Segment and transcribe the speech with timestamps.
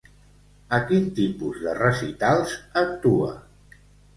[0.77, 3.33] A quin tipus de recitals actua?